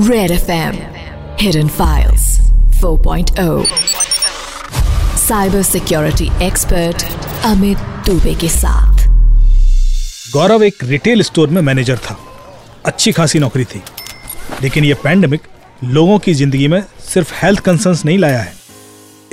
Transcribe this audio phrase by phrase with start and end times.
[0.00, 0.76] Red FM
[1.42, 2.40] Hidden Files.
[2.80, 3.64] 4.0
[5.28, 6.98] Cyber Security Expert
[7.46, 9.08] Amit Dubey के साथ.
[10.32, 12.18] गौरव एक रिटेल स्टोर में मैनेजर था।
[12.86, 13.82] अच्छी खासी नौकरी थी।
[14.62, 15.40] लेकिन यह पैंडमिक
[15.84, 18.52] लोगों की ज़िंदगी में सिर्फ़ हेल्थ कंसर्न्स नहीं लाया है।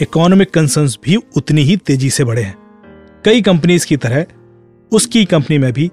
[0.02, 2.58] इकोनॉमिक कंसर्न्स भी उतनी ही तेज़ी से बढ़े हैं।
[3.26, 4.26] कई कंपनीज़ की तरह,
[4.92, 5.92] उसकी कंपनी में भी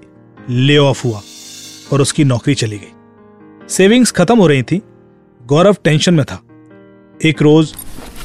[0.49, 1.21] ले ऑफ़ हुआ
[1.93, 2.94] और उसकी नौकरी चली गई।
[3.69, 4.81] सेविंग्स खत्म हो रही थी,
[5.45, 6.43] गौरव टेंशन में था।
[7.25, 7.73] एक रोज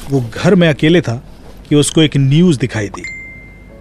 [0.09, 3.03] वो घर में अकेले था कि उसको एक न्यूज़ दिखाई दी।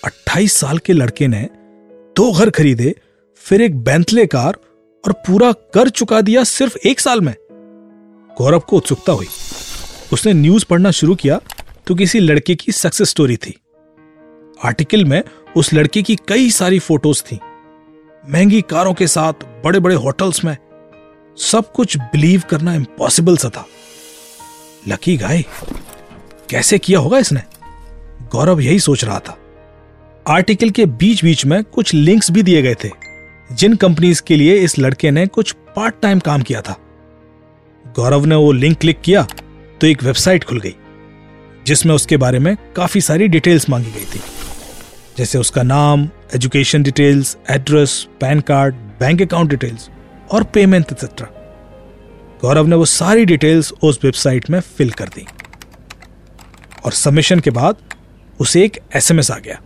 [0.06, 1.50] 28 साल के लड़के ने
[2.16, 2.96] दो घर खरीदे,
[3.36, 4.58] फिर एक बेंतले कार
[5.06, 7.36] और पूरा कर चुका दिया सिर्फ़ एक साल में।
[8.38, 9.28] गौरव को उत्सुकता हुई।
[10.14, 11.42] उसने न्यूज़ पढ़ना शुरू किया
[11.88, 13.54] तो किसी लड़के की सक्सेस स्टोरी थी।
[14.66, 15.22] आर्टिकल में
[15.58, 17.40] उस लड़के की कई सारी फ़ोटोज़ थी।
[18.30, 19.34] महँगी कारों के साथ
[19.66, 20.58] बड़े बड़े होटल्स में,
[21.38, 23.66] सब कुछ बिलीव करना इम्पॉसिबल सा था।
[24.88, 25.44] लकी गाय
[26.50, 27.42] कैसे किया होगा इसने?
[28.32, 29.38] गौरव यही सोच रहा था।
[30.28, 32.90] आर्टिकल के बीच बीच में कुछ लिंक्स भी दिए गए थे,
[33.52, 36.78] जिन कंपनीज़ के लिए इस लड़के ने कुछ पार्ट टाइम काम किया था।
[37.86, 39.28] गौरव ने वो लिंक क्लिक किया
[39.82, 40.76] तो एक वेबसाइट खुल गई।
[41.72, 44.22] जिसमें उसके बारे में काफ़ी सारी डिटेल्स मांगी गई थी।
[45.18, 47.92] जैसे उसका नाम education details address
[48.22, 49.90] PAN card bank account details
[50.32, 51.28] और पेमेंट एक्सेट्रा
[52.42, 55.26] गौरव ने वो सारी डिटेल्स उस वेबसाइट में फिल कर दी।
[56.86, 57.78] और सबमिशन के बाद
[58.40, 59.60] उसे एक एसएमएस आ गया।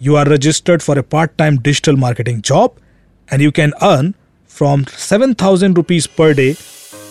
[0.00, 2.74] You are registered for a part time digital marketing job
[3.32, 4.12] and you can earn
[4.52, 6.54] from seven thousand rupees per day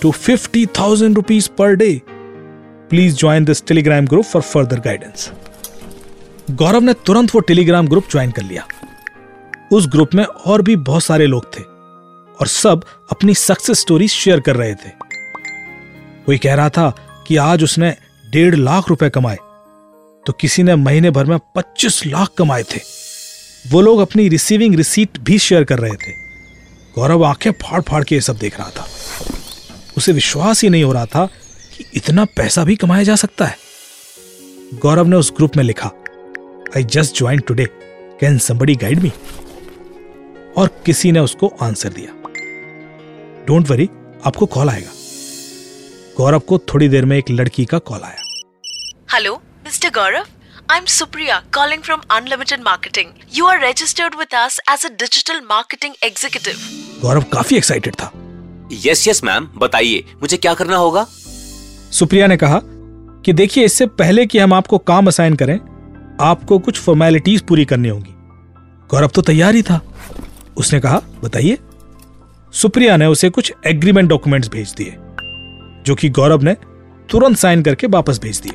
[0.02, 1.92] to fifty thousand rupees per day
[2.90, 5.32] please join this Telegram group for further guidance
[6.52, 8.68] Gaurav ने तुरंत वो Telegram group join कर लिया।
[9.74, 11.64] उस group में और भी बहुत सारे लोग थे
[12.40, 14.90] और सब अपनी सक्सेस स्टोरी शेयर कर रहे थे।
[16.26, 16.96] कोई कह रहा था
[17.28, 17.96] कि आज उसने
[18.30, 19.36] डेढ़ लाख रुपए कमाए।
[20.28, 22.80] तो किसी ने महीने भर में पच्चीस लाख कमाए थे।
[23.68, 26.12] वो लोग अपनी रिसीविंग रिसीट भी शेयर कर रहे थे।
[26.96, 28.88] गौरव आँखें फाड़ फाड़ के ये सब देख रहा था।
[29.98, 31.30] उसे विश्वास ही नहीं हो रहा था
[31.80, 33.58] कि इतना पैसा भी कमाया जा सकता है
[34.82, 35.92] गौरव ने उस ग्रुप में लिखा
[36.78, 37.66] I just join today
[38.20, 39.12] can somebody guide me
[40.58, 42.16] और किसी ने उसको आंसर दिया
[43.46, 43.90] डोंट वरी
[44.26, 44.92] आपको कॉल आएगा
[46.18, 48.28] गौरव को थोड़ी देर में एक लड़की का कॉल आया
[49.12, 49.32] Hello,
[49.68, 49.90] Mr.
[49.92, 50.28] Gaurav.
[50.70, 53.14] I'm Supriya calling from Unlimited Marketing.
[53.38, 56.60] You are registered with us as a digital marketing executive.
[57.02, 58.12] गौरव काफ़ी एक्साइटेड था
[58.86, 61.06] यस यस मैम बताइए मुझे क्या करना होगा
[61.92, 62.60] सुप्रिया ने कहा
[63.26, 65.60] कि देखिए, इससे पहले कि हम आपको काम असाइन करें,
[66.22, 68.14] आपको कुछ फॉर्मेलिटीज पूरी करनी होंगी।
[68.92, 69.80] गौरव तो तैयार ही था।
[70.58, 71.58] उसने कहा, बताइए।
[72.54, 74.96] सुप्रिया ने उसे कुछ एग्रीमेंट डॉक्यूमेंट्स भेज दिए,
[75.86, 76.56] जो कि गौरव ने
[77.10, 78.54] तुरंत साइन करके वापस भेज दिए।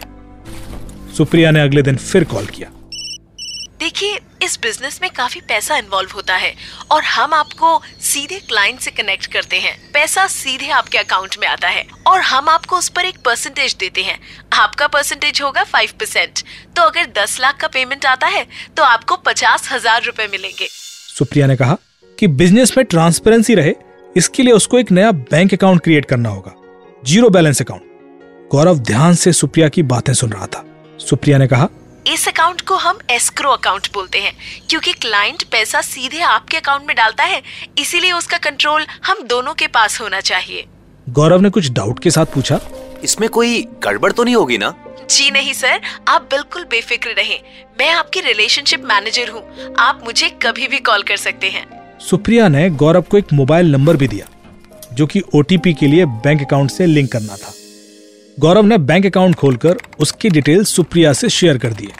[1.17, 2.69] सुप्रिया ने अगले दिन फिर कॉल किया।
[3.81, 6.53] देखिए इस बिज़नेस में काफ़ी पैसा इन्वॉल्व होता है
[6.91, 11.69] और हम आपको सीधे क्लाइंट से कनेक्ट करते हैं। पैसा सीधे आपके अकाउंट में आता
[11.69, 14.19] है और हम आपको उस पर एक परसेंटेज देते हैं।
[14.55, 16.43] आपका परसेंटेज होगा फाइव परसेंट
[16.77, 18.47] तो अगर दस लाख का पेमेंट आता है
[18.77, 21.77] तो आपको पचास हज़ार रूपए मिलेंगे। सुप्रिया ने कहा
[22.19, 23.75] कि बिज़नेस में ट्रांसपेरेंसी रहे,
[24.17, 26.55] इसके लिए उसको एक नया बैंक अकाउंट क्रिएट करना होगा।
[27.03, 27.83] ज़ीरो बैलेंस अकाउंट
[28.51, 30.65] गौरव ध्यान से सुप्रिया की बातें सुन रहा था।
[31.01, 31.69] सुप्रिया ने कहा
[32.07, 34.33] इस अकाउंट को हम एस्क्रो अकाउंट बोलते हैं
[34.71, 37.41] क्योंकि क्लाइंट पैसा सीधे आपके अकाउंट में डालता है
[37.79, 40.65] इसीलिए उसका कंट्रोल हम दोनों के पास होना चाहिए।
[41.07, 42.61] गौरव ने कुछ डाउट के साथ पूछा।
[43.05, 44.75] इसमें कोई गड़बड़ तो नहीं होगी ना?
[45.11, 47.39] जी नहीं सर आप बिल्कुल बेफिक्र रहें।
[47.81, 51.67] मैं आपकी रिलेशनशिप मैनेजर हूँ आप मुझे कभी भी कॉल कर सकते हैं।
[52.01, 54.29] सुप्रिया ने गौरव को एक मोबाइल नंबर भी दिया
[54.93, 57.53] जो कि ओटीपी के लिए बैंक अकाउंट से लिंक करना था।
[58.39, 61.93] गौरव ने बैंक अकाउंट खोलकर उसकी डिटेल सुप्रिया से शेयर कर दिए।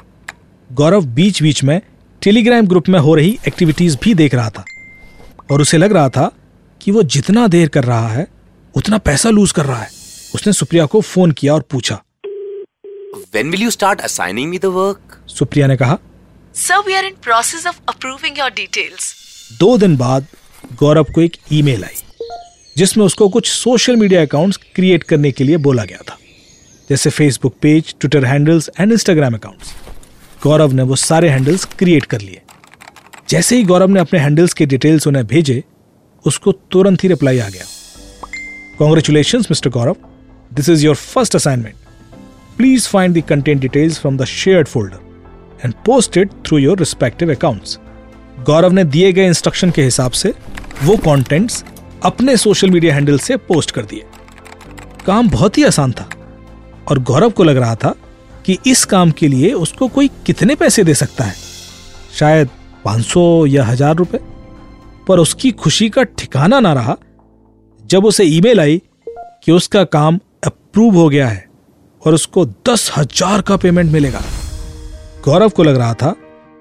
[0.75, 1.81] गौरव बीच बीच में
[2.23, 4.65] टेलीग्राम ग्रुप में हो रही एक्टिविटीज़ भी देख रहा था।
[5.51, 6.33] और उसे लग रहा था
[6.83, 8.27] कि वो जितना देर कर रहा है
[8.77, 9.89] उतना पैसा लूज कर रहा है।
[10.35, 12.03] उसने सुप्रिया को फ़ोन किया और पूछा।
[13.37, 14.99] When will you start assigning me the work?
[15.29, 15.99] Supriya ने कहा
[16.55, 19.15] sir we are in process of approving your details
[19.61, 20.27] दो दिन बाद
[20.79, 22.03] गौरव को एक ईमेल आई
[22.77, 26.19] जिसमें उसको कुछ सोशल मीडिया अकाउंट्स क्रिएट करने के लिए बोला गया था
[26.91, 29.75] जैसे Facebook page Twitter handles and Instagram accounts
[30.45, 32.41] Gaurav ने वो सारे हैंडल्स क्रिएट कर लिए।
[33.29, 35.63] जैसे ही गौरव ने अपने हैंडल्स के डिटेल्स उन्हें भेजे,
[36.27, 37.65] उसको तुरंत ही रिप्लाई आ गया।
[38.79, 39.97] Congratulation mister Gaurav
[40.55, 41.75] this is your first assignment
[42.57, 44.99] please find the content details from the shared folder
[45.65, 47.79] and post it through your respective accounts
[48.47, 50.35] Gaurav ने दिए गए इंस्ट्रक्शन के हिसाब से
[50.83, 51.65] वो कंटेंट्स
[52.05, 54.05] अपने सोशल मीडिया हैंडल से पोस्ट कर दिए।
[55.07, 56.09] काम बहुत ही आसान था
[56.89, 57.95] और गौरव को लग रहा था
[58.45, 61.35] कि इस काम के लिए उसको कोई कितने पैसे दे सकता है?
[62.15, 62.49] शायद
[62.85, 64.19] 500 या हज़ार रुपए।
[65.09, 66.97] पर उसकी खुशी का ठिकाना ना रहा।
[67.85, 71.45] जब उसे ईमेल आई कि उसका काम अप्रूव हो गया है
[72.03, 74.21] और उसको दस हज़ार का पेमेंट मिलेगा,
[75.25, 76.15] गौरव को लग रहा था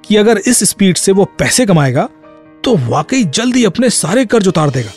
[0.03, 2.07] कि अगर इस स्पीड से वो पैसे कमाएगा
[2.63, 4.91] तो वाकई जल्दी अपने सारे कर्ज उतार देगा।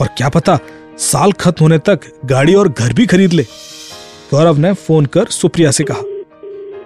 [0.00, 0.58] और क्या पता
[1.00, 3.46] साल खत्म होने तक गाड़ी और घर भी खरीद ले।
[4.30, 6.12] गौरव ने फ़ोन कर सुप्रिया से कहा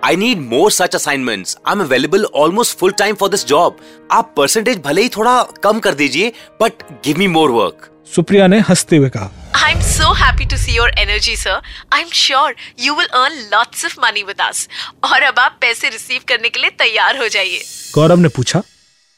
[0.09, 3.77] I need more such assignments I am available almost full time for this job
[4.13, 6.73] आप परसेंटेज भले ही थोड़ा कम कर दीजिए but
[7.05, 10.73] give me more work Supriya ने हँसते हुए कहा I am so happy to see
[10.73, 11.61] your energy sir
[11.93, 14.69] I am sure you will earn lots of money with us
[15.05, 17.61] और अब आप पैसे रिसीव करने के लिए तैयार हो जाइए।
[17.95, 18.63] गौरव ने पूछा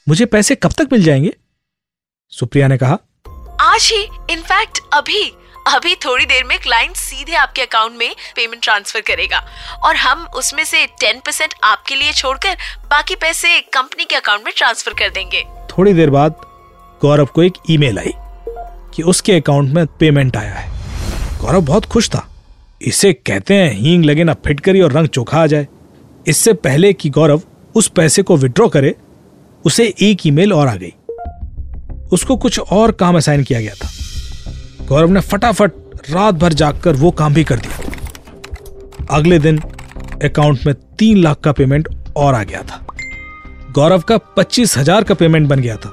[0.08, 1.34] मुझे पैसे कब तक मिल जाएँगे?
[2.28, 2.98] सुप्रिया ने कहा
[3.60, 5.22] आज ही इनफैक्ट अभी।
[5.66, 9.38] अभी थोड़ी देर में क्लाइंट सीधे आपके अकाउंट में पेमेंट ट्रांसफ़र करेगा।
[9.84, 12.56] और हम उसमें से टेन परसेंट आपके लिए छोड़कर
[12.90, 16.34] बाकी पैसे कंपनी के अकाउंट में ट्रांसफ़र कर देंगे। थोड़ी देर बाद
[17.02, 18.12] गौरव को एक ईमेल आई
[18.94, 20.70] कि उसके अकाउंट में पेमेंट आया है।
[21.40, 22.26] गौरव बहुत खुश था।
[22.82, 25.66] इसे कहते हैं हींग लगे ना फिटकरी और रंग चोखा आ जाए।
[26.26, 27.42] इससे पहले कि गौरव
[27.74, 28.94] उस पैसे को विड्रॉ करे,
[29.64, 30.92] उसे एक ईमेल और आ गई।
[32.12, 33.90] उसको कुछ और काम असाइन किया गया था।
[34.92, 35.72] गौरव ने फटाफट
[36.10, 39.58] रात भर जागकर वो काम भी कर दिया। अगले दिन
[40.24, 42.80] अकाउंट में तीन लाख का पेमेंट और आ गया था।
[43.74, 45.92] गौरव का पच्चीस हज़ार का पेमेंट बन गया था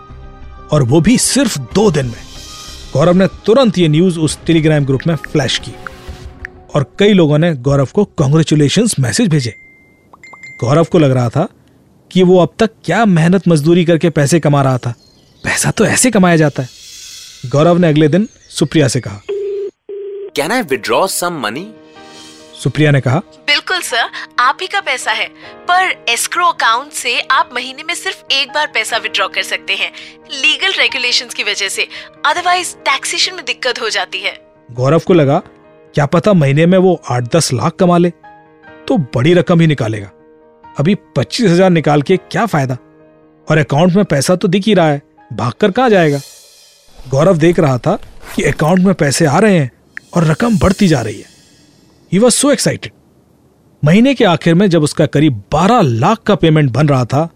[0.72, 2.18] और वो भी सिर्फ़ दो दिन में।
[2.94, 5.74] गौरव ने तुरंत ये न्यूज़ उस टेलीग्राम ग्रुप में फ्लैश की
[6.76, 9.54] और कई लोगों ने गौरव को कॉन्ग्रेचुलेशन मैसेज भेजे।
[10.62, 11.48] गौरव को लग रहा था
[12.12, 14.94] कि वो अब तक क्या मेहनत मजदूरी करके पैसे कमा रहा था।
[15.44, 18.28] पैसा तो ऐसे कमाया जाता है। गौरव ने अगले दिन
[18.60, 19.22] सुप्रिया से कहा।
[20.36, 21.68] Can I withdraw some money
[22.56, 24.10] Supriya ने कहा बिल्कुल सर
[24.40, 25.28] आप ही का पैसा है।
[25.68, 29.92] पर एस्क्रो अकाउंट से आप महीने में सिर्फ़ एक बार पैसा विड्रॉ कर सकते हैं
[30.34, 31.88] लीगल रेगुलेशंस की वजह से।
[32.26, 34.34] अदरवाइज़ टैक्सेशन में दिक्कत हो जाती है।
[34.70, 35.42] गौरव को लगा
[35.96, 38.10] क्या पता महीने में वो आठ दस लाख कमा ले
[38.88, 40.12] तो बड़ी रकम ही निकालेगा।
[40.64, 42.78] अभी पच्चीस हज़ार निकाल के क्या फ़ायदा?
[43.48, 45.02] और अकाउंट में पैसा तो दिख ही रहा है
[45.34, 46.20] भागकर कहाँ जाएगा?
[46.98, 47.98] गौरव देख रहा था
[48.36, 49.72] कि अकाउंट में पैसे आ रहे हैं
[50.16, 51.26] और रकम बढ़ती जा रही है।
[52.12, 52.92] ही वॉज़ सो एक्साइटेड
[53.84, 57.28] महीने के आखिर में जब उसका करीब 12 लाख का पेमेंट बन रहा था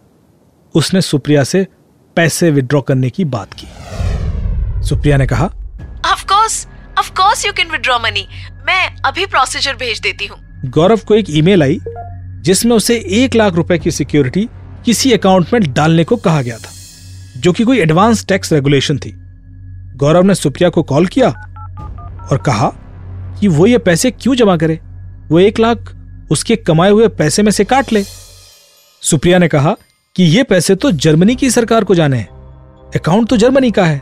[0.75, 1.65] उसने सुप्रिया से
[2.17, 3.67] पैसे विड्रॉ करने की बात की।
[4.87, 5.45] सुप्रिया ने कहा
[6.11, 6.65] of course
[6.99, 8.27] of course you can withdraw money
[8.67, 11.79] मैं अभी प्रोसीजर भेज देती हूँ। गौरव को एक ईमेल आई
[12.43, 14.47] जिसमें उसे एक लाख रुपए की सिक्योरिटी
[14.85, 16.71] किसी अकाउंट में डालने को कहा गया था
[17.37, 19.15] जो कि कोई एडवांस टैक्स रेगुलेशन थी।
[19.97, 21.29] गौरव ने सुप्रिया को कॉल किया
[22.31, 22.71] और कहा
[23.39, 24.79] कि वो ये पैसे क्यों जमा करे?
[25.31, 25.95] वो एक लाख
[26.31, 29.75] उसके कमाए हुए पैसे में से काट ले। सुप्रिया ने कहा
[30.15, 32.27] कि ये पैसे तो जर्मनी की सरकार को जाने हैं।
[32.95, 33.99] अकाउंट तो जर्मनी का है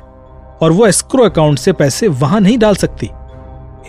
[0.62, 3.10] और वो एस्क्रो अकाउंट से पैसे वहाँ नहीं डाल सकती।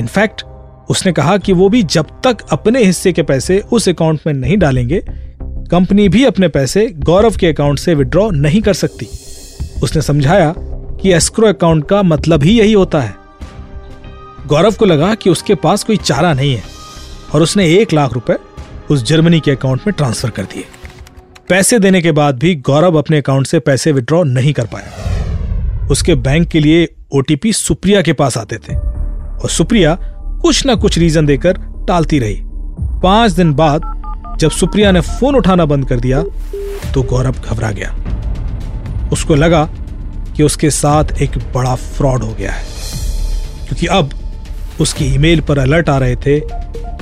[0.00, 0.43] इनफैक्ट
[0.90, 4.56] उसने कहा कि वो भी जब तक अपने हिस्से के पैसे उस अकाउंट में नहीं
[4.56, 5.02] डालेंगे,
[5.71, 9.09] कंपनी भी अपने पैसे गौरव के अकाउंट से विड्रॉ नहीं कर सकती।
[9.82, 10.54] उसने समझाया
[11.02, 13.14] कि एस्क्रो अकाउंट का मतलब ही यही होता है।
[14.47, 16.62] गौरव को लगा कि उसके पास कोई चारा नहीं है
[17.35, 18.37] और उसने एक लाख रुपए
[18.90, 20.64] उस जर्मनी के अकाउंट में ट्रांसफ़र कर दिए।
[21.49, 26.14] पैसे देने के बाद भी गौरव अपने अकाउंट से पैसे विड्रॉ नहीं कर पाया। उसके
[26.14, 29.94] बैंक के लिए ओटीपी सुप्रिया के पास आते थे और सुप्रिया
[30.42, 32.40] कुछ ना कुछ रीजन देकर टालती रही।
[33.02, 33.82] पाँच दिन बाद
[34.40, 36.23] जब सुप्रिया ने फ़ोन उठाना बंद कर दिया
[36.94, 37.94] तो गौरव घबरा गया।
[39.12, 39.68] उसको लगा
[40.37, 42.65] कि उसके साथ एक बड़ा फ्रॉड हो गया है।
[43.67, 44.11] क्योंकि अब
[44.81, 46.41] उसकी ईमेल पर अलर्ट आ रहे थे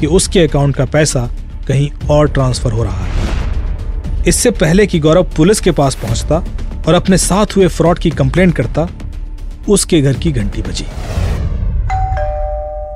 [0.01, 1.29] कि उसके अकाउंट का पैसा
[1.69, 6.45] कहीं और ट्रांसफ़र हो रहा है। इससे पहले कि गौरव पुलिस के पास पहुँचता
[6.89, 8.89] और अपने साथ हुए फ्रॉड की कंप्लेंट करता,
[9.69, 10.85] उसके घर की घंटी बजी।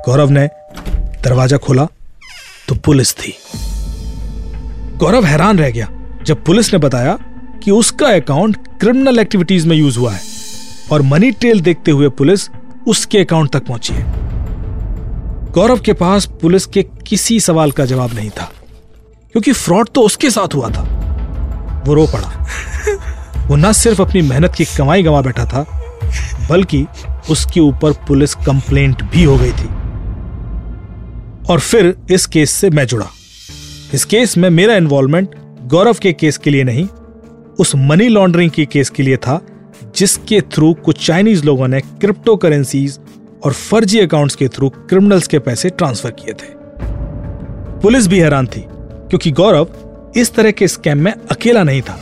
[0.05, 0.47] गौरव ने
[1.23, 1.87] दरवाज़ा खोला
[2.67, 3.33] तो पुलिस थी।
[4.97, 5.89] गौरव हैरान रह गया।
[6.25, 7.17] जब पुलिस ने बताया
[7.65, 10.21] कि उसका अकाउंट क्रिमिनल एक्टिविटीज़ में यूज़ हुआ है।
[10.91, 12.49] और मनी ट्रेल देखते हुए पुलिस
[12.87, 14.03] उसके अकाउंट तक पहुँची है।
[15.51, 18.51] गौरव के पास पुलिस के किसी सवाल का जवाब नहीं था,
[19.31, 20.81] क्योंकि फ्रॉड तो उसके साथ हुआ था।
[21.87, 22.47] वो रो पड़ा।
[23.47, 25.65] वो न सिर्फ़ अपनी मेहनत की कमाई गंवा बैठा था,
[26.49, 26.85] बल्कि
[27.29, 29.69] उसके ऊपर पुलिस कंप्लेंट भी हो गई थी।
[31.49, 33.07] और फिर इस केस से मैं जुड़ा।
[33.93, 36.87] इस केस में मेरा इन्वॉल्वमेंट गौरव के केस के लिए नहीं
[37.59, 39.39] उस मनी लॉन्ड्रिंग के केस के लिए था,
[39.95, 42.99] जिसके थ्रू कुछ चाइनीज़ लोगों ने क्रिप्टो करेंसीज
[43.43, 46.53] और फर्जी अकाउंट्स के थ्रू क्रिमिनल्स के पैसे ट्रांसफ़र किए थे।
[47.81, 49.67] पुलिस भी हैरान थी, क्योंकि गौरव,
[50.17, 51.99] इस तरह के स्कैम में अकेला नहीं था।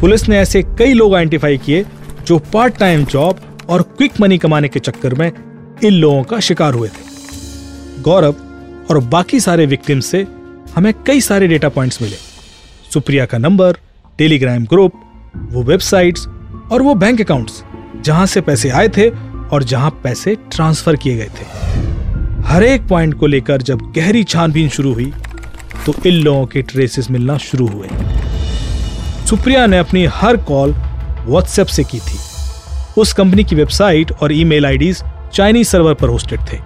[0.00, 1.84] पुलिस ने ऐसे कई लोग आइडेंटिफाई किए,
[2.26, 5.30] जो पार्ट टाइम जॉब और क्विक मनी कमाने के चक्कर में
[5.84, 8.34] इन लोगों का शिकार हुए थे। गौरव
[8.90, 10.26] और बाकी सारे विक्टिम से
[10.74, 12.16] हमें कई सारे डेटा पॉइंट्स मिले।
[12.92, 13.76] सुप्रिया का नंबर
[14.18, 14.92] टेलीग्राम ग्रुप,
[15.52, 16.26] वो वेबसाइट्स
[16.72, 17.62] और वो बैंक अकाउंट्स,
[18.04, 19.08] जहाँ से पैसे आए थे
[19.48, 21.46] और जहाँ पैसे ट्रांसफ़र किए गए थे।
[22.46, 25.12] हर एक पॉइंट को लेकर जब गहरी छानबीन शुरू हुई
[25.86, 27.88] तो इन लोगों के ट्रेसेस मिलना शुरू हुए।
[29.26, 30.72] सुप्रिया ने अपनी हर कॉल
[31.26, 32.18] व्हाट्सएप से की थी।
[32.98, 35.02] उस कंपनी की वेबसाइट और ईमेल आईडीज
[35.32, 36.58] चाइनीज़ सर्वर पर होस्टेड थे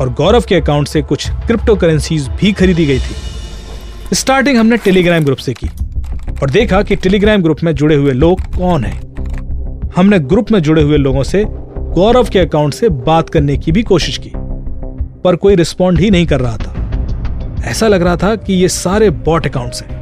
[0.00, 5.24] और गौरव के अकाउंट से कुछ क्रिप्टो करेंसीज भी खरीदी गई थी। स्टार्टिंग हमने टेलीग्राम
[5.24, 5.70] ग्रुप से की।
[6.42, 10.82] और देखा कि टेलीग्राम ग्रुप में जुड़े हुए लोग कौन हैं। हमने ग्रुप में जुड़े
[10.82, 14.32] हुए लोगों से गौरव के अकाउंट से बात करने की भी कोशिश की,
[15.24, 19.10] पर कोई रिस्पॉन्ड ही नहीं कर रहा था। ऐसा लग रहा था कि ये सारे
[19.20, 20.00] बॉट अकाउंट्स हैं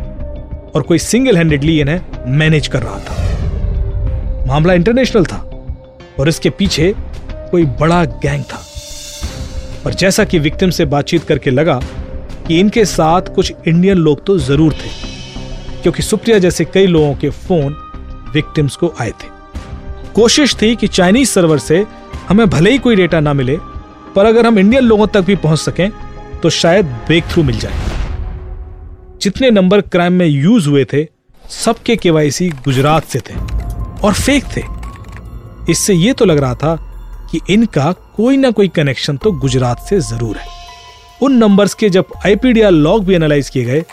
[0.71, 5.39] और कोई सिंगल हैंडेडली इन्हें मैनेज कर रहा था। मामला इंटरनेशनल था
[6.21, 6.93] और इसके पीछे
[7.29, 8.63] कोई बड़ा गैंग था।
[9.85, 11.81] पर जैसा कि विक्टिम से बातचीत करके लगा
[12.47, 15.10] कि इनके साथ कुछ इंडियन लोग तो ज़रूर थे।
[15.83, 17.77] क्योंकि सुप्रिया जैसे कई लोगों के फ़ोन
[18.35, 19.29] विक्टिम्स को आए थे।
[20.15, 21.85] कोशिश थी कि चाइनीज़ सर्वर से
[22.29, 23.57] हमें भले ही कोई डेटा ना मिले,
[24.17, 25.91] पर अगर हम इंडियन लोगों तक भी पहुँच सकें
[26.43, 27.89] तो शायद ब्रेक थ्रू मिल जाए।
[29.23, 31.07] जितने नंबर क्राइम में यूज़ हुए थे,
[31.45, 33.35] सबके केवाईसी गुजरात से थे
[34.05, 34.63] और फेक थे।
[35.69, 36.77] इससे यह तो लग रहा था
[37.31, 40.47] कि इनका कोई ना कोई कनेक्शन तो गुजरात से ज़रूर है।
[41.23, 43.85] उन नंबर्स के जब आईपीडीआर लॉग भी एनालाइज किए गए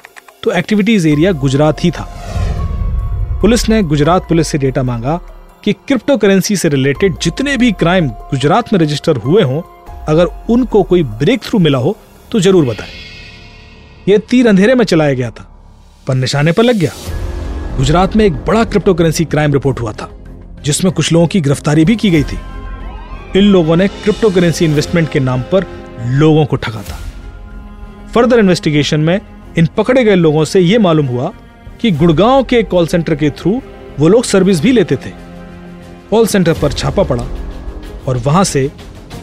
[0.48, 2.04] तो एक्टिविटीज़ एरिया गुजरात ही था।
[3.42, 5.20] पुलिस ने गुजरात पुलिस से डेटा मांगा
[5.64, 9.62] कि क्रिप्टो करेंसी से रिलेटेड जितने भी क्राइम गुजरात में रजिस्टर हुए हों,
[10.08, 11.96] अगर उनको कोई ब्रेक थ्रू मिला हो
[12.32, 12.90] तो ज़रूर बताएँ।
[14.08, 15.48] यह तीर अंधेरे में चलाया गया था,
[16.08, 16.92] पर निशाने पर लग गया।
[17.78, 20.10] गुजरात में एक बड़ा क्रिप्टो करेंसी क्राइम रिपोर्ट हुआ था,
[20.66, 22.40] जिसमें कुछ लोगों की गिरफ्तारी भी की गई थी।
[23.36, 25.68] इन लोगों ने क्रिप्टो करेंसी इन्वेस्टमेंट के नाम पर
[26.20, 27.00] लोगों को ठगा था।
[28.14, 29.20] फर्दर इन्वेस्टिगेशन में
[29.58, 31.32] इन पकड़े गए लोगों से यह मालूम हुआ
[31.82, 33.62] कि गुड़गांव के कॉल सेंटर के थ्रू
[34.00, 35.10] वो लोग सर्विस भी लेते थे।
[36.10, 37.24] कॉल सेंटर पर छापा पड़ा
[38.08, 38.68] और वहाँ से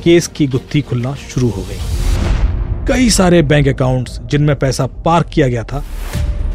[0.05, 5.49] केस की गुत्थी खुलना शुरू हो गई। कई सारे बैंक अकाउंट्स जिनमें पैसा पार्क किया
[5.49, 5.85] गया था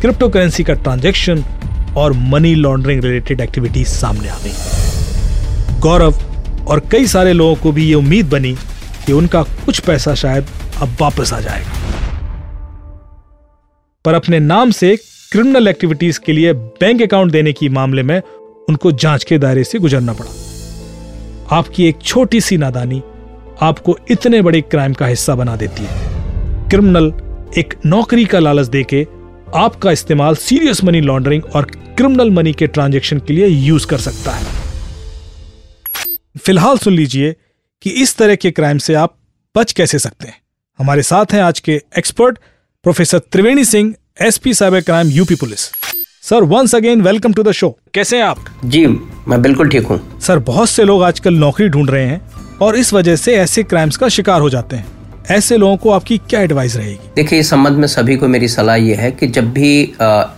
[0.01, 1.43] क्रिप्टो करेंसी का ट्रांजैक्शन
[1.97, 6.19] और मनी लॉन्ड्रिंग रिलेटेड एक्टिविटीज़ सामने आ गई। गौरव
[6.67, 8.55] और कई सारे लोगों को भी ये उम्मीद बनी
[9.05, 10.45] कि उनका कुछ पैसा शायद
[10.81, 11.88] अब वापस आ जाएगा।
[14.05, 14.95] पर अपने नाम से
[15.31, 18.21] क्रिमिनल एक्टिविटीज़ के लिए बैंक अकाउंट देने की मामले में
[18.69, 23.01] उनको जाँच के दायरे से गुजरना पड़ा। आपकी एक छोटी सी नादानी
[23.61, 27.11] आपको इतने बड़े क्राइम का हिस्सा बना देती है। क्रिमिनल
[27.57, 29.07] एक नौकरी का लालच देके
[29.55, 31.65] आपका इस्तेमाल सीरियस मनी लॉन्ड्रिंग और
[31.97, 34.45] क्रिमिनल मनी के ट्रांजैक्शन के लिए यूज़ कर सकता है।
[36.37, 37.35] फ़िलहाल सुन लीजिए
[37.81, 39.17] कि इस तरह के क्राइम से आप
[39.57, 40.41] बच कैसे सकते हैं।
[40.79, 42.39] हमारे साथ हैं आज के expert
[42.83, 45.61] professor Triveni Singh SP cyber crime UP police.
[46.23, 48.45] Sir once again welcome to the show कैसे हैं आप?
[48.65, 52.75] जी मैं बिल्कुल ठीक हूँ। सर बहुत से लोग आजकल नौकरी ढूंढ रहे हैं और
[52.77, 56.41] इस वजह से ऐसे क्राइम्स का शिकार हो जाते हैं। ऐसे लोगों को आपकी क्या
[56.41, 57.09] एडवाइस रहेगी?
[57.15, 59.71] देखिए इस संबंध में सभी को मेरी सलाह ये है कि जब भी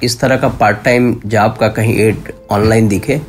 [0.03, 3.21] इस तरह का पार्ट टाइम जॉब का कहीं एड ऑनलाइन दिखे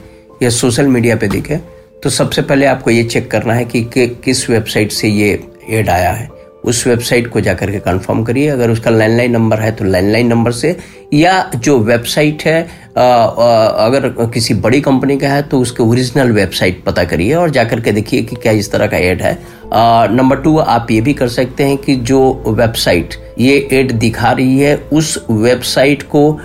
[0.42, 1.60] या सोशल मीडिया पे दिखे
[2.02, 5.88] तो सबसे पहले आपको ये चेक करना है कि, कि किस वेबसाइट से ये एड
[5.90, 6.30] आया है।
[6.64, 10.52] उस वेबसाइट को जाकर के कंफर्म करिए। अगर उसका लैंडलाइन नंबर है तो लैंडलाइन नंबर
[10.52, 10.76] से
[11.14, 12.60] या जो वेबसाइट है
[12.98, 17.50] आ, आ, अगर किसी बड़ी कंपनी का है तो उसके ओरिजिनल वेबसाइट पता करिए और
[17.50, 19.38] जाकर के देखिए कि क्या इस तरह का एड है।
[20.12, 24.58] नंबर टू आप ये भी कर सकते हैं कि जो वेबसाइट ये एड दिखा रही
[24.58, 26.40] है उस वेबसाइट को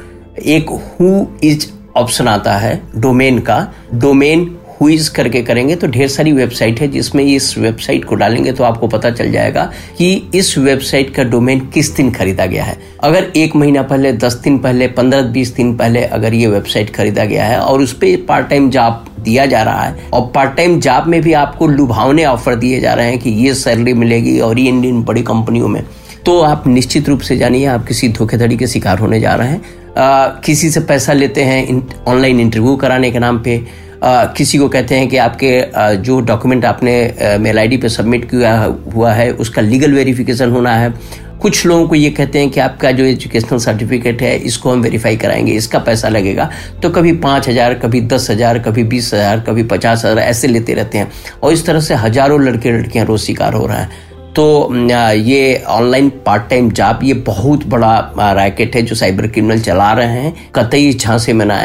[0.46, 3.60] एक हु इज़ ऑप्शन आता है डोमेन का।
[3.94, 4.46] डोमेन
[4.82, 8.88] हुईज करके करेंगे तो ढेर सारी वेबसाइट है जिसमें इस वेबसाइट को डालेंगे तो आपको
[8.88, 9.64] पता चल जाएगा
[9.98, 14.34] कि इस वेबसाइट का डोमेन किस दिन खरीदा गया है। अगर एक महीना पहले दस
[14.34, 18.26] दिन पहले पंद्रह बीस दिन पहले अगर ये वेबसाइट खरीदा गया है और उस पर
[18.28, 22.26] पार्ट टाइम जॉब दिया जा रहा है और पार्ट टाइम जॉब में भी आपको लुभावने
[22.26, 25.84] ऑफ़र दिए जा रहे हैं कि ये सैलरी मिलेगी और ये इंडियन बड़ी कंपनियों में।
[26.26, 29.62] तो आप निश्चित रूप से जानिए आप किसी धोखेधड़ी के शिकार होने जा रहे हैं।
[29.98, 33.62] आ, किसी से पैसा लेते हैं ऑनलाइन इंटरव्यू कराने के नाम पे
[34.04, 35.52] किसी को कहते हैं कि आपके
[35.98, 38.58] जो डॉक्यूमेंट आपने मेल आईडी पे सबमिट किया
[38.94, 40.94] हुआ है, उसका लीगल वेरिफिकेशन होना है।
[41.42, 45.16] कुछ लोगों को ये कहते हैं कि आपका जो एजुकेशनल सर्टिफिकेट है, इसको हम वेरीफाई
[45.18, 46.50] कराएँगे, इसका पैसा लगेगा।
[46.84, 50.74] तो कभी पाँच हज़ार, कभी दस हज़ार, कभी बीस हज़ार, कभी पचास हज़ार, ऐसे लेते
[50.74, 51.12] रहते हैं।
[51.44, 54.74] और इस तरह से हज़ारों लड़के लड़कियाँ रोज शिकार हो रहे हैं। तो
[55.16, 60.20] ये ऑनलाइन पार्ट टाइम जॉब ये बहुत बड़ा रैकेट है जो साइबर क्रिमिनल चला रहे
[60.22, 61.58] हैं। कतई झांसे में ना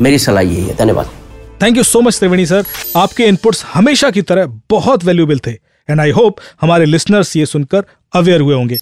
[0.00, 1.10] मेरी सलाह यही है। धन्यवाद।
[1.62, 2.64] Thank you so much Triveni sir
[2.96, 5.50] आपके इनपुट्स हमेशा की तरह बहुत वैल्यूएबल थे।
[5.90, 8.78] एंड आई होप हमारे लिसनर्स ये सुनकर अवेयर हुए होंगे।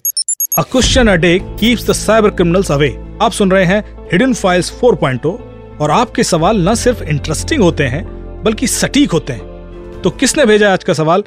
[0.57, 2.89] A question a day keeps the cyber criminals away
[3.21, 5.33] आप सुन रहे हैं हिडन फाइल्स 4.0
[5.81, 8.05] और आपके सवाल न सिर्फ़ इंटरेस्टिंग होते हैं,
[8.43, 11.23] बल्कि सटीक होते हैं। तो किसने भेजा आज का सवाल?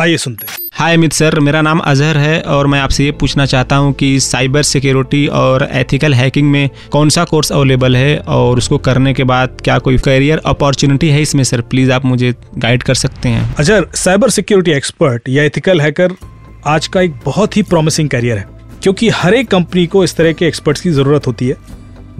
[0.00, 3.44] आइए सुनते हैं। हाय अमित सर मेरा नाम अजहर है और मैं आपसे ये पूछना
[3.46, 8.58] चाहता हूँ कि साइबर सिक्योरिटी और एथिकल हैकिंग में कौन सा कोर्स अवेलेबल है और
[8.58, 12.82] उसको करने के बाद क्या कोई करियर अपॉर्चुनिटी है इसमें सर प्लीज़ आप मुझे गाइड
[12.82, 16.16] कर सकते हैं। अजहर साइबर सिक्योरिटी एक्सपर्ट या एथिकल हैकर
[16.66, 18.46] आज का एक बहुत ही प्रॉमिसिंग करियर है,
[18.82, 21.56] क्योंकि हर एक कंपनी को इस तरह के एक्सपर्ट्स की ज़रूरत होती है।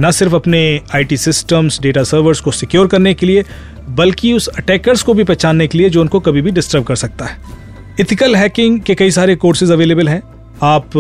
[0.01, 3.45] न सिर्फ़ अपने आईटी सिस्टम्स डेटा सर्वर्स को सिक्योर करने के लिए,
[3.91, 7.25] बल्कि उस अटैकर्स को भी पहचानने के लिए जो उनको कभी भी डिस्टर्ब कर सकता
[7.25, 7.63] है।
[8.01, 10.23] इथिकल हैकिंग के कई सारे कोर्सेज अवेलेबल हैं।
[10.63, 10.91] आप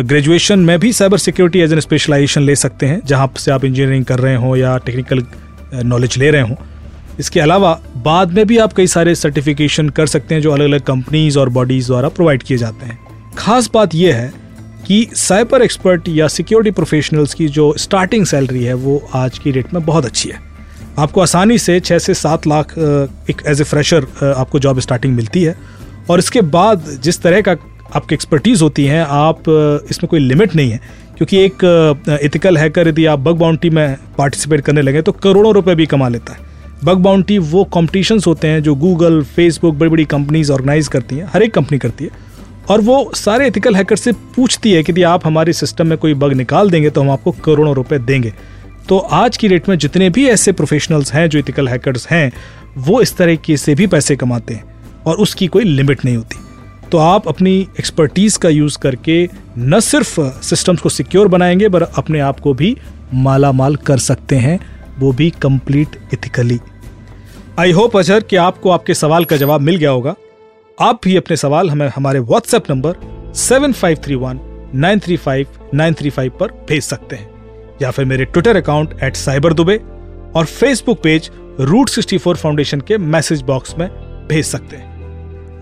[0.00, 4.04] ग्रेजुएशन में भी cyber security as an specialization ले सकते हैं, जहाँ से आप इंजीनियरिंग
[4.04, 5.22] कर रहे हो या टेक्निकल
[5.84, 6.56] नॉलेज ले रहे हो।
[7.20, 10.80] इसके अलावा बाद में भी आप कई सारे सर्टिफिकेशन कर सकते हैं जो अलग अलग
[10.82, 12.98] कंपनीज़ और बॉडीज द्वारा प्रोवाइड किए जाते हैं।
[13.38, 14.32] खास बात यह है
[14.86, 19.74] कि साइबर एक्सपर्ट या सिक्योरिटी प्रोफेशनल्स की जो स्टार्टिंग सैलरी है, वो आज की डेट
[19.74, 20.44] में बहुत अच्छी है।
[20.98, 22.74] आपको आसानी से छः से सात लाख
[23.30, 25.56] एक एज ए फ्रेशर आपको जॉब स्टार्टिंग मिलती है।
[26.10, 27.56] और इसके बाद जिस तरह का
[27.96, 29.42] आपकी एक्सपर्टीज़ होती हैं, आप
[29.90, 30.80] इसमें कोई लिमिट नहीं है।
[31.16, 35.74] क्योंकि एक इथिकल हैकर यदि आप बग बाउंटी में पार्टिसिपेट करने लगे तो करोड़ों रुपए
[35.74, 36.38] भी कमा लेता है।
[36.84, 41.30] बग बाउंटी वो कॉम्पिटिशन्स होते हैं जो गूगल फेसबुक बड़ी बड़ी कंपनीज़ ऑर्गेनाइज करती हैं,
[41.34, 42.10] हर एक कंपनी करती है।
[42.68, 46.14] और वो सारे इथिकल हैकर से पूछती है कि यदि आप हमारे सिस्टम में कोई
[46.14, 48.34] बग निकाल देंगे तो हम आपको करोड़ों रुपए देंगे।
[48.88, 52.32] तो आज की डेट में जितने भी ऐसे प्रोफेशनल्स हैं, जो इथिकल हैकर्स हैं,
[52.78, 54.75] वो इस तरीके से भी पैसे कमाते हैं।
[55.06, 56.36] और उसकी कोई लिमिट नहीं होती।
[56.92, 62.20] तो आप अपनी एक्सपर्टीज का यूज़ करके न सिर्फ़ सिस्टम्स को सिक्योर बनाएँगे, पर अपने
[62.20, 62.76] आप को भी
[63.14, 64.60] माला माल कर सकते हैं,
[64.98, 66.60] वो भी complete ethically
[67.58, 70.14] I hope Azhar कि आपको आपके सवाल का जवाब मिल गया होगा।
[70.80, 72.96] आप भी अपने सवाल हमें, हमारे WhatsApp number
[73.34, 74.40] seven five three one
[74.74, 77.30] nine three five nine three five पर भेज सकते हैं।
[77.82, 79.76] या फिर मेरे Twitter account at cyber Dubey
[80.34, 83.88] और Facebook page root sixty four foundation के मैसेज बॉक्स में
[84.28, 84.95] भेज सकते हैं।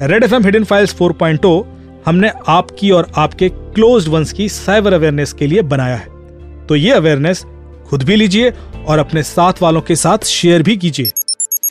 [0.03, 1.65] Red FM hidden hidden files 4.0
[2.07, 6.91] हमने आपकी और आपके क्लोज वंस की साइबर अवेयरनेस के लिए बनाया है। तो ये
[6.91, 7.45] अवेयरनेस
[7.89, 8.53] खुद भी लीजिए
[8.87, 11.11] और अपने साथ वालों के साथ शेयर भी कीजिए।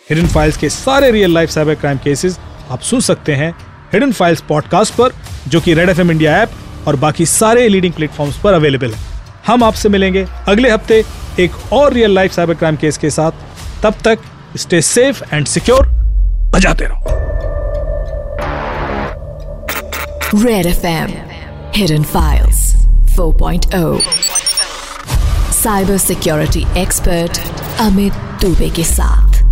[0.09, 3.51] हिडन फाइल्स के सारे real life cyber crime cases आप सुन सकते हैं
[3.93, 5.09] हिडन फाइल्स पॉडकास्ट पर,
[5.47, 6.51] जो कि Red FM India India app
[6.87, 9.01] और बाकी सारे लीडिंग प्लेटफॉर्म्स पर अवेलेबल है।
[9.47, 11.03] हम आपसे मिलेंगे अगले हफ़्ते
[11.39, 13.31] एक और real life cyber crime case के साथ।
[13.83, 14.19] तब तक
[14.57, 15.87] स्टे सेफ़ एंड सिक्योर
[16.51, 17.22] बजाते रहो।
[20.33, 21.11] Red FM
[21.75, 22.73] Hidden Files.
[23.15, 23.99] 4.0
[25.53, 27.37] cyber security expert
[27.81, 29.42] Amit Dubey के साथ